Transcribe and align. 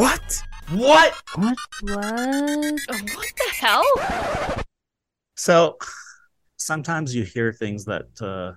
What? 0.00 0.42
What? 0.70 1.14
What? 1.34 1.58
What? 1.82 2.80
Oh, 2.88 3.00
what 3.16 3.32
the 3.36 3.50
hell? 3.52 4.64
So 5.36 5.76
sometimes 6.56 7.14
you 7.14 7.22
hear 7.22 7.52
things 7.52 7.84
that 7.84 8.06
uh, 8.22 8.52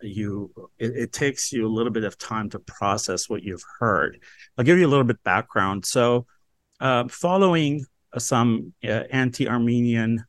you 0.00 0.50
it, 0.78 0.96
it, 0.96 1.12
takes 1.12 1.52
you 1.52 1.66
a 1.66 1.68
little 1.68 1.92
bit 1.92 2.04
of 2.04 2.16
time 2.16 2.48
to 2.48 2.58
process 2.60 3.28
what 3.28 3.42
you've 3.42 3.62
heard. 3.78 4.18
I'll 4.56 4.64
give 4.64 4.78
you 4.78 4.86
a 4.86 4.88
little 4.88 5.04
bit 5.04 5.22
background. 5.22 5.84
So, 5.84 6.24
uh, 6.80 7.08
following 7.08 7.84
uh, 8.14 8.18
some 8.18 8.72
uh, 8.82 9.02
anti-Armenian 9.10 10.24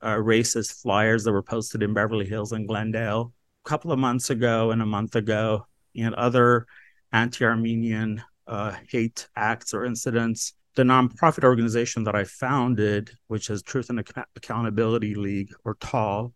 uh, 0.00 0.14
racist 0.14 0.80
flyers 0.80 1.24
that 1.24 1.32
were 1.32 1.42
posted 1.42 1.82
in 1.82 1.92
Beverly 1.92 2.26
Hills 2.26 2.52
and 2.52 2.68
Glendale 2.68 3.32
a 3.64 3.68
couple 3.68 3.90
of 3.90 3.98
months 3.98 4.30
ago 4.30 4.70
and 4.70 4.80
a 4.80 4.86
month 4.86 5.16
ago, 5.16 5.66
and 5.96 6.14
other 6.14 6.68
anti-Armenian 7.12 8.22
uh, 8.46 8.74
hate 8.88 9.28
acts 9.36 9.74
or 9.74 9.84
incidents, 9.84 10.54
the 10.76 10.82
nonprofit 10.82 11.44
organization 11.44 12.04
that 12.04 12.14
I 12.14 12.24
founded, 12.24 13.10
which 13.28 13.50
is 13.50 13.62
Truth 13.62 13.90
and 13.90 14.04
Accountability 14.36 15.14
League 15.14 15.52
or 15.64 15.76
TAL, 15.80 16.34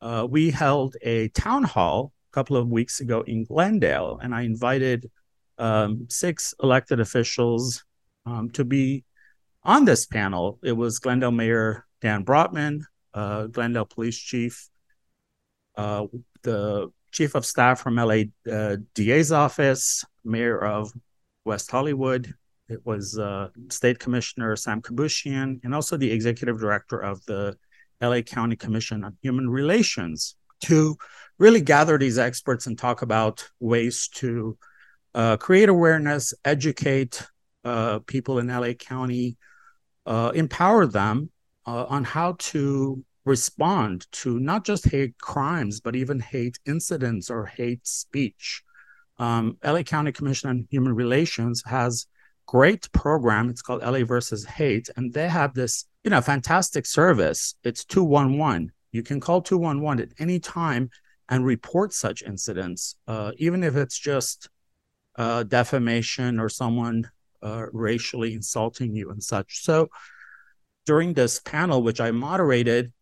uh, 0.00 0.26
we 0.28 0.50
held 0.50 0.96
a 1.02 1.28
town 1.28 1.62
hall 1.62 2.12
a 2.30 2.34
couple 2.34 2.56
of 2.56 2.68
weeks 2.68 3.00
ago 3.00 3.22
in 3.22 3.44
Glendale, 3.44 4.18
and 4.22 4.34
I 4.34 4.42
invited 4.42 5.10
um, 5.58 6.06
six 6.08 6.54
elected 6.62 7.00
officials 7.00 7.84
um, 8.24 8.50
to 8.50 8.64
be 8.64 9.04
on 9.62 9.84
this 9.84 10.06
panel. 10.06 10.58
It 10.62 10.72
was 10.72 10.98
Glendale 10.98 11.32
Mayor 11.32 11.86
Dan 12.00 12.24
Brotman, 12.24 12.82
uh, 13.14 13.46
Glendale 13.46 13.86
Police 13.86 14.18
Chief, 14.18 14.68
uh, 15.76 16.06
the 16.42 16.90
Chief 17.12 17.34
of 17.34 17.46
Staff 17.46 17.80
from 17.80 17.96
LA 17.96 18.24
uh, 18.50 18.76
DA's 18.94 19.32
office, 19.32 20.04
Mayor 20.24 20.62
of 20.62 20.92
West 21.46 21.70
Hollywood. 21.70 22.34
It 22.68 22.84
was 22.84 23.18
uh, 23.18 23.48
State 23.70 23.98
Commissioner 23.98 24.56
Sam 24.56 24.82
Kabushian, 24.82 25.60
and 25.62 25.74
also 25.74 25.96
the 25.96 26.10
Executive 26.10 26.58
Director 26.58 26.98
of 26.98 27.24
the 27.26 27.56
LA 28.02 28.20
County 28.20 28.56
Commission 28.56 29.04
on 29.04 29.16
Human 29.22 29.48
Relations 29.48 30.36
to 30.62 30.96
really 31.38 31.60
gather 31.60 31.96
these 31.96 32.18
experts 32.18 32.66
and 32.66 32.76
talk 32.76 33.02
about 33.02 33.48
ways 33.60 34.08
to 34.08 34.58
uh, 35.14 35.36
create 35.36 35.68
awareness, 35.68 36.34
educate 36.44 37.26
uh, 37.64 38.00
people 38.00 38.38
in 38.38 38.48
LA 38.48 38.72
County, 38.72 39.36
uh, 40.04 40.32
empower 40.34 40.86
them 40.86 41.30
uh, 41.66 41.84
on 41.88 42.04
how 42.04 42.36
to 42.38 43.02
respond 43.24 44.06
to 44.12 44.38
not 44.38 44.64
just 44.64 44.88
hate 44.88 45.18
crimes, 45.18 45.80
but 45.80 45.96
even 45.96 46.20
hate 46.20 46.58
incidents 46.66 47.30
or 47.30 47.46
hate 47.46 47.86
speech. 47.86 48.62
Um, 49.18 49.56
LA 49.64 49.82
County 49.82 50.12
Commission 50.12 50.50
on 50.50 50.66
Human 50.70 50.94
Relations 50.94 51.62
has 51.66 52.06
great 52.46 52.90
program. 52.92 53.50
It's 53.50 53.62
called 53.62 53.82
LA 53.82 54.04
versus 54.04 54.44
Hate, 54.44 54.88
and 54.96 55.12
they 55.12 55.28
have 55.28 55.54
this 55.54 55.86
you 56.06 56.10
know, 56.10 56.20
fantastic 56.20 56.86
service. 56.86 57.56
It's 57.64 57.84
211. 57.84 58.70
You 58.92 59.02
can 59.02 59.18
call 59.18 59.42
211 59.42 60.04
at 60.04 60.14
any 60.20 60.38
time 60.38 60.88
and 61.28 61.44
report 61.44 61.92
such 61.92 62.22
incidents, 62.22 62.94
uh, 63.08 63.32
even 63.38 63.64
if 63.64 63.74
it's 63.74 63.98
just 63.98 64.48
uh, 65.16 65.42
defamation 65.42 66.38
or 66.38 66.48
someone 66.48 67.10
uh, 67.42 67.66
racially 67.72 68.34
insulting 68.34 68.94
you 68.94 69.10
and 69.10 69.20
such. 69.20 69.64
So 69.64 69.88
during 70.84 71.12
this 71.12 71.40
panel, 71.40 71.82
which 71.82 72.00
I 72.00 72.12
moderated, 72.12 72.92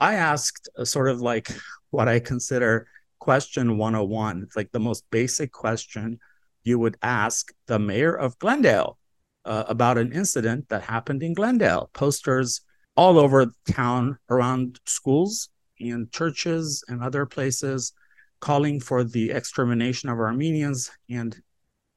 I 0.00 0.14
asked 0.14 0.70
sort 0.84 1.10
of 1.10 1.20
like 1.20 1.50
what 1.90 2.08
I 2.08 2.18
consider 2.18 2.88
question 3.24 3.78
101. 3.78 4.42
It's 4.42 4.54
like 4.54 4.70
the 4.70 4.78
most 4.78 5.02
basic 5.10 5.50
question 5.50 6.20
you 6.62 6.78
would 6.78 6.98
ask 7.00 7.54
the 7.66 7.78
mayor 7.78 8.14
of 8.14 8.38
Glendale 8.38 8.98
uh, 9.46 9.64
about 9.66 9.96
an 9.96 10.12
incident 10.12 10.68
that 10.68 10.82
happened 10.82 11.22
in 11.22 11.32
Glendale. 11.32 11.88
Posters 11.94 12.60
all 12.98 13.18
over 13.18 13.46
town 13.66 14.18
around 14.28 14.78
schools 14.84 15.48
and 15.80 16.12
churches 16.12 16.84
and 16.88 17.02
other 17.02 17.24
places 17.24 17.94
calling 18.40 18.78
for 18.78 19.02
the 19.02 19.30
extermination 19.30 20.10
of 20.10 20.18
Armenians 20.18 20.90
and 21.08 21.34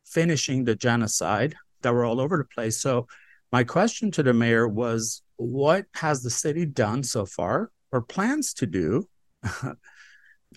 finishing 0.06 0.64
the 0.64 0.76
genocide 0.76 1.56
that 1.82 1.94
were 1.94 2.06
all 2.06 2.22
over 2.22 2.38
the 2.38 2.46
place. 2.46 2.80
So, 2.80 3.06
my 3.52 3.66
question 3.66 4.12
to 4.12 4.24
the 4.24 4.34
mayor 4.34 4.66
was 4.66 5.24
what 5.36 5.88
has 5.96 6.24
the 6.24 6.30
city 6.30 6.66
done 6.66 7.04
so 7.04 7.26
far 7.26 7.70
or 7.92 8.02
plans 8.02 8.54
to 8.54 8.66
do? 8.66 9.10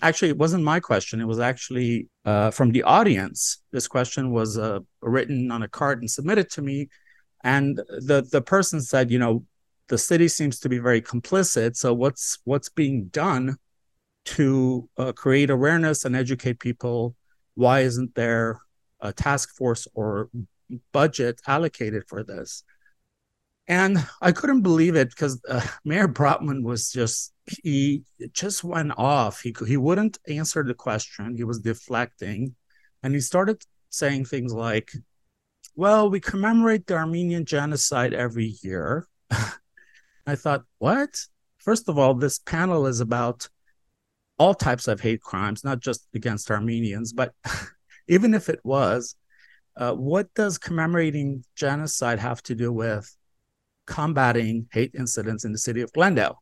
actually, 0.01 0.29
it 0.29 0.37
wasn't 0.37 0.63
my 0.63 0.79
question. 0.79 1.21
It 1.21 1.27
was 1.27 1.39
actually 1.39 2.07
uh, 2.25 2.51
from 2.51 2.71
the 2.71 2.83
audience. 2.83 3.61
This 3.71 3.87
question 3.87 4.31
was 4.31 4.57
uh, 4.57 4.79
written 5.01 5.51
on 5.51 5.63
a 5.63 5.67
card 5.67 5.99
and 5.99 6.09
submitted 6.09 6.49
to 6.51 6.61
me. 6.61 6.89
And 7.43 7.77
the, 7.77 8.27
the 8.31 8.41
person 8.41 8.81
said, 8.81 9.11
you 9.11 9.19
know, 9.19 9.45
the 9.87 9.97
city 9.97 10.27
seems 10.27 10.59
to 10.59 10.69
be 10.69 10.77
very 10.77 11.01
complicit. 11.01 11.75
So 11.75 11.93
what's 11.93 12.39
what's 12.45 12.69
being 12.69 13.05
done 13.05 13.57
to 14.23 14.89
uh, 14.97 15.11
create 15.11 15.49
awareness 15.49 16.05
and 16.05 16.15
educate 16.15 16.59
people? 16.59 17.15
Why 17.55 17.81
isn't 17.81 18.15
there 18.15 18.61
a 19.01 19.11
task 19.11 19.55
force 19.55 19.87
or 19.93 20.29
budget 20.93 21.41
allocated 21.47 22.03
for 22.07 22.23
this? 22.23 22.63
And 23.71 24.05
I 24.21 24.33
couldn't 24.33 24.63
believe 24.63 24.97
it 24.97 25.11
because 25.11 25.41
uh, 25.47 25.65
Mayor 25.85 26.09
Brotman 26.09 26.61
was 26.61 26.91
just 26.91 27.31
he 27.63 28.03
just 28.33 28.65
went 28.65 28.91
off. 28.97 29.39
He 29.39 29.55
he 29.65 29.77
wouldn't 29.77 30.17
answer 30.27 30.61
the 30.61 30.73
question. 30.73 31.37
He 31.37 31.45
was 31.45 31.59
deflecting, 31.59 32.53
and 33.01 33.13
he 33.13 33.21
started 33.21 33.63
saying 33.89 34.25
things 34.25 34.53
like, 34.53 34.91
"Well, 35.73 36.09
we 36.09 36.19
commemorate 36.19 36.85
the 36.85 36.95
Armenian 36.95 37.45
genocide 37.45 38.13
every 38.13 38.57
year." 38.61 39.07
I 40.27 40.35
thought, 40.35 40.65
what? 40.79 41.15
First 41.59 41.87
of 41.87 41.97
all, 41.97 42.13
this 42.13 42.39
panel 42.39 42.87
is 42.87 42.99
about 42.99 43.47
all 44.37 44.53
types 44.53 44.89
of 44.89 44.99
hate 44.99 45.21
crimes, 45.21 45.63
not 45.63 45.79
just 45.79 46.05
against 46.13 46.51
Armenians, 46.51 47.13
but 47.13 47.33
even 48.09 48.33
if 48.33 48.49
it 48.49 48.59
was, 48.65 49.15
uh, 49.77 49.93
what 49.93 50.33
does 50.33 50.57
commemorating 50.57 51.45
genocide 51.55 52.19
have 52.19 52.43
to 52.43 52.53
do 52.53 52.69
with 52.73 53.15
combating 53.91 54.67
hate 54.71 54.93
incidents 54.97 55.43
in 55.43 55.51
the 55.51 55.57
city 55.57 55.81
of 55.81 55.91
Glendale? 55.91 56.41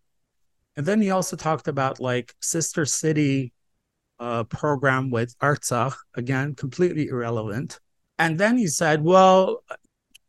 And 0.76 0.86
then 0.86 1.02
he 1.02 1.10
also 1.10 1.36
talked 1.36 1.68
about 1.68 2.00
like 2.00 2.36
sister 2.40 2.86
city 2.86 3.54
uh, 4.20 4.44
program 4.44 5.10
with 5.10 5.38
Artsakh, 5.40 5.96
again, 6.16 6.56
completely 6.56 7.08
irrelevant. 7.08 7.80
And 8.18 8.38
then 8.38 8.58
he 8.58 8.68
said, 8.68 9.04
well, 9.04 9.64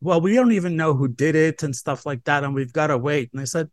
well, 0.00 0.20
we 0.20 0.34
don't 0.34 0.52
even 0.52 0.76
know 0.76 0.94
who 0.94 1.08
did 1.08 1.34
it 1.34 1.62
and 1.62 1.76
stuff 1.76 2.06
like 2.06 2.24
that, 2.24 2.42
and 2.42 2.54
we've 2.54 2.72
got 2.72 2.86
to 2.86 2.96
wait. 2.96 3.30
And 3.32 3.40
I 3.40 3.44
said, 3.44 3.68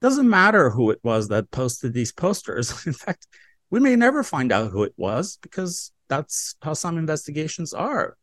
doesn't 0.00 0.28
matter 0.28 0.70
who 0.70 0.90
it 0.90 1.00
was 1.02 1.28
that 1.28 1.50
posted 1.50 1.92
these 1.92 2.12
posters. 2.12 2.74
In 2.86 2.92
fact, 2.92 3.26
we 3.70 3.80
may 3.80 3.94
never 3.96 4.22
find 4.22 4.50
out 4.50 4.70
who 4.70 4.82
it 4.82 4.94
was 4.96 5.38
because 5.42 5.92
that's 6.08 6.56
how 6.62 6.72
some 6.72 6.98
investigations 6.98 7.72
are. 7.72 8.16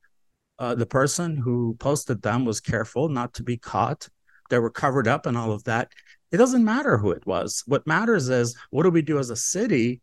Uh, 0.58 0.74
the 0.74 0.85
person 0.85 1.38
who 1.38 1.75
posted 1.80 2.22
them 2.22 2.46
was 2.46 2.62
careful 2.62 3.09
not 3.09 3.34
to 3.35 3.44
be 3.44 3.58
caught. 3.58 4.08
They 4.50 4.59
were 4.59 4.69
covered 4.69 5.07
up 5.07 5.25
and 5.25 5.38
all 5.38 5.51
of 5.51 5.63
that. 5.66 5.91
It 6.31 6.38
doesn't 6.38 6.66
matter 6.66 6.97
who 6.97 7.11
it 7.11 7.25
was. 7.25 7.63
What 7.66 7.88
matters 7.88 8.29
is 8.29 8.56
what 8.69 8.83
do 8.83 8.89
we 8.89 9.01
do 9.01 9.19
as 9.19 9.29
a 9.29 9.35
city 9.35 10.01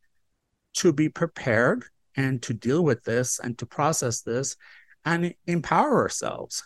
to 0.74 0.92
be 0.92 1.08
prepared 1.08 1.84
and 2.16 2.42
to 2.42 2.54
deal 2.54 2.82
with 2.82 3.04
this 3.04 3.38
and 3.38 3.56
to 3.58 3.66
process 3.66 4.22
this 4.22 4.56
and 5.04 5.34
empower 5.46 6.02
ourselves. 6.02 6.62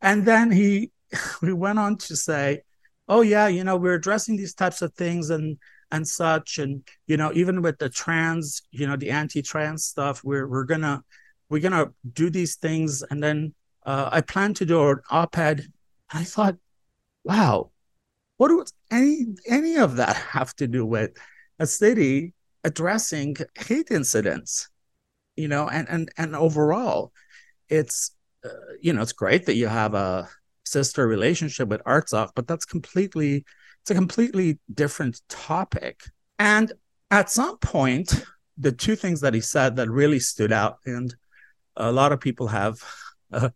And 0.00 0.24
then 0.24 0.50
he 0.50 0.90
we 1.42 1.52
went 1.52 1.78
on 1.78 1.96
to 1.96 2.16
say, 2.16 2.62
oh 3.08 3.20
yeah, 3.20 3.48
you 3.48 3.64
know, 3.64 3.76
we're 3.76 3.94
addressing 3.94 4.36
these 4.36 4.54
types 4.54 4.82
of 4.82 4.94
things 4.94 5.30
and 5.30 5.58
and 5.90 6.06
such. 6.06 6.58
And 6.58 6.86
you 7.06 7.16
know, 7.16 7.32
even 7.34 7.62
with 7.62 7.78
the 7.78 7.88
trans, 7.88 8.62
you 8.70 8.86
know, 8.86 8.96
the 8.96 9.10
anti-trans 9.10 9.84
stuff, 9.84 10.22
we're 10.24 10.46
we're 10.48 10.64
gonna 10.64 11.02
we're 11.48 11.60
gonna 11.60 11.92
do 12.12 12.30
these 12.30 12.56
things. 12.56 13.02
And 13.02 13.22
then 13.22 13.54
uh, 13.84 14.08
I 14.10 14.20
plan 14.20 14.54
to 14.54 14.66
do 14.66 14.90
an 14.90 15.00
op-ed. 15.10 15.66
I 16.12 16.24
thought, 16.24 16.56
wow, 17.24 17.70
what 18.36 18.48
does 18.48 18.72
any 18.90 19.26
any 19.48 19.76
of 19.76 19.96
that 19.96 20.16
have 20.16 20.54
to 20.56 20.66
do 20.66 20.84
with 20.84 21.10
a 21.58 21.66
city 21.66 22.34
addressing 22.62 23.36
hate 23.54 23.90
incidents? 23.90 24.68
You 25.36 25.48
know, 25.48 25.68
and 25.68 25.88
and 25.88 26.10
and 26.16 26.36
overall, 26.36 27.12
it's 27.68 28.12
uh, 28.44 28.48
you 28.80 28.92
know, 28.92 29.02
it's 29.02 29.12
great 29.12 29.46
that 29.46 29.56
you 29.56 29.68
have 29.68 29.94
a 29.94 30.28
sister 30.64 31.06
relationship 31.06 31.68
with 31.68 31.82
Artsakh, 31.84 32.30
but 32.34 32.46
that's 32.46 32.64
completely, 32.64 33.44
it's 33.82 33.90
a 33.90 33.94
completely 33.94 34.58
different 34.72 35.20
topic. 35.28 36.02
And 36.38 36.72
at 37.10 37.30
some 37.30 37.58
point, 37.58 38.24
the 38.58 38.72
two 38.72 38.96
things 38.96 39.20
that 39.20 39.34
he 39.34 39.40
said 39.40 39.76
that 39.76 39.90
really 39.90 40.20
stood 40.20 40.52
out, 40.52 40.78
and 40.84 41.14
a 41.76 41.90
lot 41.90 42.12
of 42.12 42.20
people 42.20 42.48
have 42.48 42.76
uh, 43.32 43.50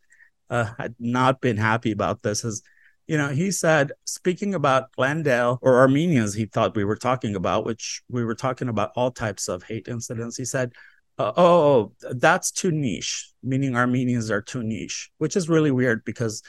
uh, 0.51 0.69
had 0.79 0.95
not 0.99 1.41
been 1.41 1.57
happy 1.57 1.93
about 1.93 2.23
this, 2.23 2.45
is 2.45 2.63
you 3.09 3.17
know, 3.17 3.31
he 3.31 3.51
said, 3.51 3.93
speaking 4.05 4.55
about 4.55 4.93
Glendale 4.93 5.59
or 5.63 5.79
Armenians, 5.79 6.35
he 6.35 6.45
thought 6.45 6.77
we 6.77 6.85
were 6.85 6.97
talking 6.97 7.35
about, 7.35 7.65
which 7.65 8.03
we 8.11 8.23
were 8.23 8.35
talking 8.35 8.69
about 8.69 8.93
all 8.95 9.11
types 9.11 9.49
of 9.49 9.63
hate 9.63 9.89
incidents. 9.89 10.37
He 10.37 10.45
said, 10.45 10.73
uh, 11.17 11.33
oh, 11.37 11.93
that's 12.13 12.51
too 12.51 12.71
niche, 12.71 13.33
meaning 13.43 13.75
Armenians 13.75 14.31
are 14.31 14.43
too 14.43 14.63
niche, 14.63 15.11
which 15.17 15.37
is 15.37 15.49
really 15.49 15.71
weird 15.71 16.05
because 16.05 16.43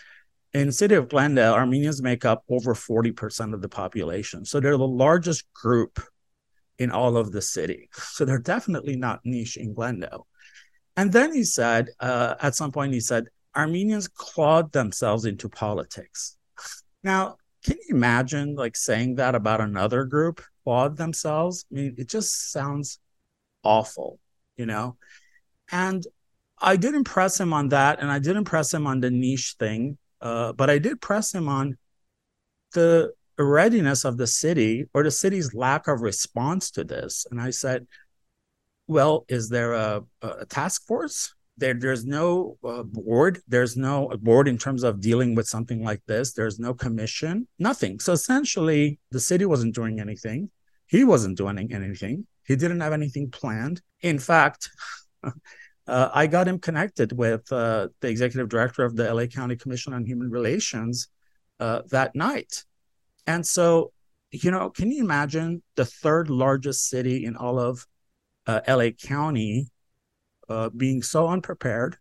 in 0.53 0.67
the 0.67 0.73
city 0.73 0.95
of 0.95 1.07
Glendale, 1.07 1.53
Armenians 1.53 2.01
make 2.01 2.25
up 2.25 2.43
over 2.49 2.75
40% 2.75 3.53
of 3.53 3.61
the 3.61 3.69
population. 3.69 4.43
So 4.43 4.59
they're 4.59 4.77
the 4.77 4.85
largest 4.85 5.51
group 5.53 5.99
in 6.77 6.91
all 6.91 7.15
of 7.15 7.31
the 7.31 7.41
city. 7.41 7.89
So 7.93 8.25
they're 8.25 8.37
definitely 8.37 8.97
not 8.97 9.21
niche 9.23 9.55
in 9.55 9.73
Glendale. 9.73 10.27
And 10.97 11.13
then 11.13 11.33
he 11.33 11.45
said, 11.45 11.89
uh, 12.01 12.35
at 12.41 12.55
some 12.55 12.73
point, 12.73 12.93
he 12.93 12.99
said, 12.99 13.27
Armenians 13.55 14.09
clawed 14.09 14.73
themselves 14.73 15.23
into 15.23 15.47
politics. 15.47 16.35
Now, 17.03 17.37
can 17.63 17.77
you 17.87 17.95
imagine 17.95 18.55
like 18.55 18.75
saying 18.75 19.15
that 19.15 19.35
about 19.35 19.61
another 19.61 20.05
group, 20.05 20.41
clawed 20.63 20.97
themselves? 20.97 21.65
I 21.71 21.75
mean, 21.75 21.95
it 21.97 22.09
just 22.09 22.51
sounds 22.51 22.99
awful 23.63 24.19
you 24.59 24.65
know? 24.65 24.97
And 25.71 26.05
I 26.61 26.75
didn't 26.75 27.05
press 27.05 27.39
him 27.39 27.53
on 27.53 27.69
that. 27.69 27.99
And 28.01 28.11
I 28.11 28.19
didn't 28.19 28.43
press 28.43 28.71
him 28.71 28.85
on 28.85 28.99
the 28.99 29.09
niche 29.09 29.55
thing. 29.57 29.97
Uh, 30.21 30.51
but 30.51 30.69
I 30.69 30.77
did 30.77 31.01
press 31.01 31.33
him 31.33 31.47
on 31.47 31.77
the 32.73 33.13
readiness 33.37 34.03
of 34.03 34.17
the 34.17 34.27
city 34.27 34.85
or 34.93 35.01
the 35.01 35.11
city's 35.11 35.53
lack 35.53 35.87
of 35.87 36.01
response 36.01 36.69
to 36.71 36.83
this. 36.83 37.25
And 37.31 37.39
I 37.41 37.51
said, 37.51 37.87
well, 38.87 39.23
is 39.29 39.47
there 39.47 39.73
a, 39.73 40.03
a 40.21 40.45
task 40.45 40.85
force? 40.85 41.33
There, 41.59 41.73
there's 41.73 42.05
no 42.05 42.57
uh, 42.63 42.83
board. 42.83 43.41
There's 43.47 43.75
no 43.75 44.09
board 44.21 44.47
in 44.47 44.57
terms 44.57 44.83
of 44.83 45.01
dealing 45.01 45.35
with 45.35 45.47
something 45.47 45.83
like 45.83 46.01
this. 46.05 46.33
There's 46.33 46.59
no 46.59 46.73
commission, 46.73 47.47
nothing. 47.59 47.99
So 47.99 48.13
essentially, 48.13 48.99
the 49.11 49.19
city 49.19 49.45
wasn't 49.45 49.75
doing 49.75 49.99
anything. 49.99 50.49
He 50.87 51.03
wasn't 51.03 51.37
doing 51.37 51.71
anything. 51.71 52.25
He 52.45 52.55
didn't 52.55 52.79
have 52.79 52.93
anything 52.93 53.29
planned. 53.29 53.81
In 54.01 54.17
fact, 54.17 54.69
uh, 55.23 56.09
I 56.13 56.27
got 56.27 56.47
him 56.47 56.59
connected 56.59 57.11
with 57.11 57.51
uh, 57.51 57.89
the 58.01 58.09
executive 58.09 58.49
director 58.49 58.83
of 58.83 58.95
the 58.95 59.13
LA 59.13 59.25
County 59.25 59.55
Commission 59.55 59.93
on 59.93 60.05
Human 60.05 60.31
Relations 60.31 61.09
uh, 61.59 61.81
that 61.91 62.15
night. 62.15 62.63
And 63.27 63.45
so, 63.45 63.91
you 64.31 64.49
know, 64.49 64.69
can 64.69 64.91
you 64.91 65.03
imagine 65.03 65.61
the 65.75 65.85
third 65.85 66.29
largest 66.29 66.89
city 66.89 67.25
in 67.25 67.35
all 67.35 67.59
of 67.59 67.85
uh, 68.47 68.61
LA 68.67 68.89
County 68.89 69.67
uh, 70.49 70.69
being 70.69 71.01
so 71.01 71.27
unprepared 71.27 71.97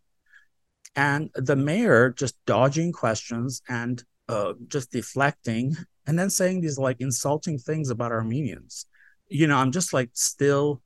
and 0.96 1.30
the 1.34 1.56
mayor 1.56 2.10
just 2.10 2.34
dodging 2.46 2.92
questions 2.92 3.62
and 3.68 4.02
uh, 4.28 4.54
just 4.66 4.90
deflecting 4.90 5.76
and 6.06 6.18
then 6.18 6.30
saying 6.30 6.60
these 6.60 6.78
like 6.78 7.00
insulting 7.00 7.58
things 7.58 7.90
about 7.90 8.12
Armenians? 8.12 8.86
you 9.28 9.46
know, 9.46 9.56
I'm 9.56 9.72
just 9.72 9.92
like 9.92 10.10
still 10.14 10.82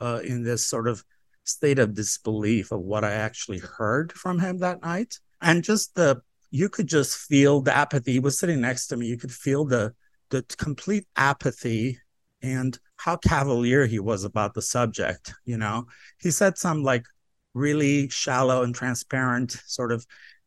uh, 0.00 0.20
in 0.24 0.42
this 0.42 0.66
sort 0.66 0.88
of 0.88 1.04
state 1.44 1.78
of 1.78 1.94
disbelief 1.94 2.72
of 2.72 2.80
what 2.80 3.04
I 3.04 3.12
actually 3.12 3.58
heard 3.58 4.12
from 4.12 4.38
him 4.38 4.58
that 4.58 4.82
night. 4.82 5.18
And 5.40 5.62
just 5.62 5.94
the, 5.94 6.22
you 6.50 6.68
could 6.68 6.86
just 6.86 7.16
feel 7.16 7.60
the 7.60 7.76
apathy. 7.76 8.12
He 8.12 8.20
was 8.20 8.38
sitting 8.38 8.60
next 8.60 8.86
to 8.88 8.96
me. 8.96 9.06
You 9.06 9.18
could 9.18 9.32
feel 9.32 9.64
the, 9.64 9.94
the 10.30 10.42
complete 10.56 11.06
apathy 11.16 11.98
and 12.42 12.78
how 13.04 13.18
cavalier 13.18 13.84
he 13.84 13.98
was 13.98 14.24
about 14.24 14.54
the 14.54 14.62
subject. 14.62 15.34
You 15.44 15.58
know, 15.58 15.88
he 16.18 16.30
said 16.30 16.56
some 16.56 16.82
like 16.82 17.04
really 17.52 18.08
shallow 18.08 18.62
and 18.62 18.74
transparent 18.74 19.60
sort 19.66 19.92
of 19.92 20.06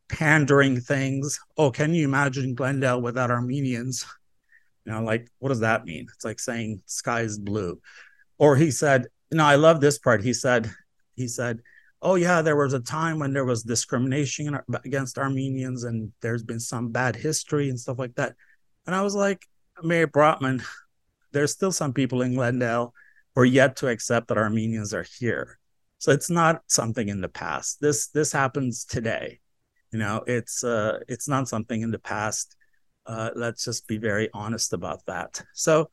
pandering 0.10 0.82
things. 0.82 1.40
Oh, 1.56 1.70
can 1.70 1.94
you 1.94 2.04
imagine 2.04 2.56
Glendale 2.56 3.00
without 3.00 3.30
Armenians? 3.30 4.08
You 4.86 4.94
know, 4.94 5.04
like, 5.04 5.30
what 5.38 5.50
does 5.50 5.60
that 5.60 5.86
mean? 5.86 6.08
It's 6.12 6.26
like 6.26 6.40
saying 6.40 6.82
sky 6.88 7.22
is 7.22 7.38
blue. 7.38 7.80
Or 8.40 8.56
he 8.56 8.72
said, 8.72 9.06
no, 9.32 9.46
I 9.46 9.54
love 9.54 9.80
this 9.80 10.00
part. 10.00 10.24
He 10.24 10.34
said, 10.34 10.68
he 11.16 11.28
said, 11.28 11.60
oh 12.02 12.16
yeah, 12.16 12.42
there 12.42 12.56
was 12.56 12.74
a 12.74 12.80
time 12.80 13.20
when 13.20 13.34
there 13.34 13.46
was 13.46 13.62
discrimination 13.62 14.58
against 14.84 15.20
Armenians 15.20 15.84
and 15.84 16.12
there's 16.22 16.44
been 16.44 16.60
some 16.60 16.90
bad 16.90 17.16
history 17.16 17.70
and 17.70 17.80
stuff 17.80 18.00
like 18.00 18.16
that. 18.16 18.34
And 18.88 18.96
I 18.96 19.04
was 19.04 19.14
like, 19.14 19.46
Mayor 19.84 20.08
Brotman, 20.08 20.64
there's 21.38 21.52
still 21.52 21.72
some 21.72 21.94
people 21.94 22.24
in 22.24 22.34
Glendale 22.34 22.94
who 23.36 23.42
are 23.42 23.46
yet 23.46 23.76
to 23.78 23.88
accept 23.88 24.28
that 24.28 24.40
Armenians 24.40 24.92
are 24.92 25.06
here. 25.20 25.60
So 26.00 26.12
it's 26.12 26.32
not 26.32 26.64
something 26.66 27.10
in 27.10 27.22
the 27.22 27.30
past. 27.30 27.80
This 27.80 28.08
this 28.08 28.32
happens 28.32 28.86
today. 28.86 29.40
You 29.92 30.00
know, 30.00 30.24
it's 30.26 30.64
uh 30.64 31.00
it's 31.08 31.28
not 31.28 31.48
something 31.48 31.82
in 31.82 31.92
the 31.92 32.00
past. 32.00 32.56
Uh, 33.06 33.30
let's 33.36 33.64
just 33.64 33.88
be 33.88 33.98
very 33.98 34.30
honest 34.34 34.74
about 34.74 35.06
that. 35.06 35.42
So 35.54 35.90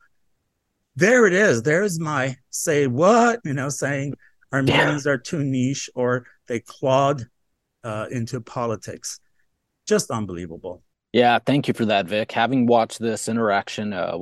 there 0.95 1.27
it 1.27 1.33
is. 1.33 1.61
There's 1.61 1.99
my 1.99 2.35
say 2.49 2.87
what, 2.87 3.39
you 3.45 3.53
know, 3.53 3.69
saying 3.69 4.15
Armenians 4.51 5.05
yeah. 5.05 5.11
are 5.11 5.17
too 5.17 5.43
niche 5.43 5.89
or 5.95 6.25
they 6.47 6.59
clawed 6.59 7.25
uh, 7.83 8.07
into 8.11 8.41
politics. 8.41 9.19
Just 9.87 10.09
unbelievable. 10.09 10.81
Yeah, 11.13 11.39
thank 11.45 11.67
you 11.67 11.73
for 11.73 11.85
that, 11.85 12.07
Vic. 12.07 12.31
Having 12.31 12.65
watched 12.65 12.99
this 12.99 13.29
interaction 13.29 13.93
uh, 13.93 14.17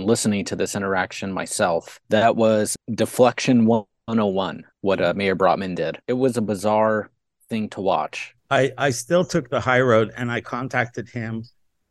and 0.00 0.08
listening 0.08 0.44
to 0.46 0.56
this 0.56 0.74
interaction 0.74 1.32
myself, 1.32 2.00
that 2.08 2.36
was 2.36 2.76
deflection 2.92 3.66
101, 3.66 4.64
what 4.80 5.00
uh, 5.00 5.14
Mayor 5.14 5.36
Brotman 5.36 5.74
did. 5.74 5.98
It 6.08 6.14
was 6.14 6.36
a 6.36 6.42
bizarre 6.42 7.10
thing 7.48 7.68
to 7.70 7.80
watch. 7.80 8.34
I, 8.50 8.72
I 8.76 8.90
still 8.90 9.24
took 9.24 9.48
the 9.48 9.60
high 9.60 9.80
road 9.80 10.12
and 10.16 10.30
I 10.30 10.40
contacted 10.40 11.08
him 11.08 11.44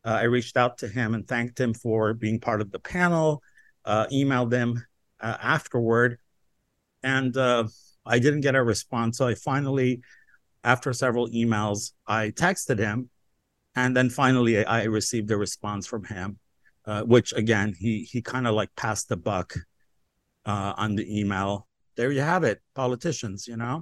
uh, 0.06 0.20
I 0.22 0.24
reached 0.24 0.58
out 0.58 0.78
to 0.80 0.88
him 0.88 1.14
and 1.14 1.28
thanked 1.28 1.60
him 1.60 1.74
for 1.74 2.14
being 2.14 2.40
part 2.40 2.62
of 2.62 2.72
the 2.72 2.80
panel, 2.80 3.44
uh, 3.86 4.08
emailed 4.08 4.52
him 4.52 4.84
uh, 5.20 5.38
afterward, 5.42 6.18
and 7.04 7.36
uh, 7.36 7.68
I 8.06 8.20
didn't 8.20 8.42
get 8.42 8.56
a 8.56 8.64
response. 8.64 9.18
So 9.18 9.28
I 9.28 9.36
finally, 9.36 10.02
after 10.64 10.94
several 10.94 11.30
emails, 11.30 11.92
I 12.08 12.30
texted 12.30 12.80
him, 12.80 13.10
and 13.76 13.96
then 13.96 14.10
finally 14.10 14.66
I 14.66 14.86
received 14.86 15.32
a 15.32 15.38
response 15.38 15.86
from 15.86 16.06
him, 16.06 16.40
uh, 16.90 17.04
which 17.14 17.30
again 17.44 17.76
he 17.84 17.94
he 18.12 18.20
kind 18.34 18.46
of 18.48 18.54
like 18.60 18.72
passed 18.84 19.08
the 19.10 19.20
buck 19.30 19.50
uh, 20.46 20.74
on 20.84 20.96
the 20.96 21.06
email. 21.20 21.52
There 21.96 22.12
you 22.12 22.22
have 22.22 22.44
it, 22.52 22.60
politicians, 22.74 23.40
you 23.52 23.58
know. 23.64 23.78